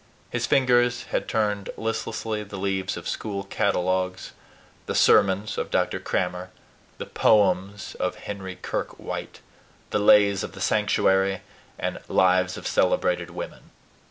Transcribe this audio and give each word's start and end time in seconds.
His 0.31 0.47
fingers 0.47 1.03
had 1.11 1.27
turned 1.27 1.69
listlessly 1.77 2.43
the 2.43 2.57
leaves 2.57 2.97
of 2.97 3.07
school 3.07 3.43
catalogues, 3.43 4.31
the 4.87 4.95
SERMONS 4.95 5.59
of 5.59 5.69
Dr. 5.69 5.99
Crammer, 5.99 6.49
the 6.97 7.05
POEMS 7.05 7.93
of 7.99 8.15
Henry 8.25 8.55
Kirke 8.55 8.97
White, 8.99 9.41
the 9.91 9.99
LAYS 9.99 10.41
OF 10.43 10.53
THE 10.53 10.59
SANCTUARY 10.59 11.41
and 11.77 11.99
LIVES 12.07 12.57
OF 12.57 12.65
CELEBRATED 12.65 13.29
WOMEN. 13.29 13.69